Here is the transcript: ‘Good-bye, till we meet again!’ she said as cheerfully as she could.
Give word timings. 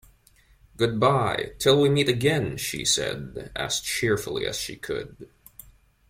‘Good-bye, 0.77 1.53
till 1.59 1.79
we 1.79 1.87
meet 1.87 2.09
again!’ 2.09 2.57
she 2.57 2.83
said 2.83 3.51
as 3.55 3.79
cheerfully 3.79 4.47
as 4.47 4.57
she 4.57 4.75
could. 4.75 5.29